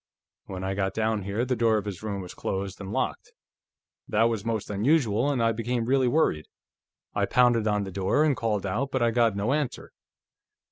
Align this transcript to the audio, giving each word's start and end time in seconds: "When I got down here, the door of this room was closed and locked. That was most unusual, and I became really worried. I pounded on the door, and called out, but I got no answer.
"When 0.45 0.63
I 0.63 0.73
got 0.73 0.95
down 0.95 1.21
here, 1.21 1.45
the 1.45 1.55
door 1.55 1.77
of 1.77 1.83
this 1.85 2.01
room 2.01 2.21
was 2.21 2.33
closed 2.33 2.81
and 2.81 2.91
locked. 2.91 3.33
That 4.07 4.23
was 4.23 4.43
most 4.43 4.71
unusual, 4.71 5.29
and 5.29 5.43
I 5.43 5.51
became 5.51 5.85
really 5.85 6.07
worried. 6.07 6.47
I 7.13 7.27
pounded 7.27 7.67
on 7.67 7.83
the 7.83 7.91
door, 7.91 8.23
and 8.23 8.35
called 8.35 8.65
out, 8.65 8.89
but 8.89 9.03
I 9.03 9.11
got 9.11 9.35
no 9.35 9.53
answer. 9.53 9.91